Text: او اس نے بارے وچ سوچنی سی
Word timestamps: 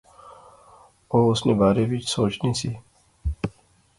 او 1.11 1.17
اس 1.31 1.39
نے 1.45 1.53
بارے 1.61 1.83
وچ 1.91 2.05
سوچنی 2.15 2.51
سی 2.59 2.69